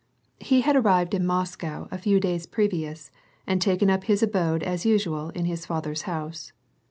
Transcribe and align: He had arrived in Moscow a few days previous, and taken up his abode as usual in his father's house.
He 0.39 0.61
had 0.61 0.75
arrived 0.75 1.13
in 1.13 1.27
Moscow 1.27 1.87
a 1.91 1.99
few 1.99 2.19
days 2.19 2.47
previous, 2.47 3.11
and 3.45 3.61
taken 3.61 3.87
up 3.87 4.05
his 4.05 4.23
abode 4.23 4.63
as 4.63 4.83
usual 4.83 5.29
in 5.35 5.45
his 5.45 5.67
father's 5.67 6.01
house. 6.09 6.51